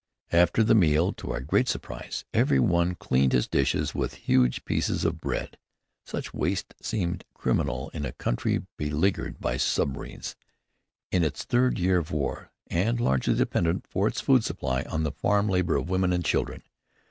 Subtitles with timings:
[0.31, 5.05] After the meal, to our great surprise, every one cleaned his dishes with huge pieces
[5.05, 5.59] of bread.
[6.07, 10.35] Such waste seemed criminal in a country beleaguered by submarines,
[11.11, 15.11] in its third year of war, and largely dependent for its food supply on the
[15.11, 16.63] farm labor of women and children.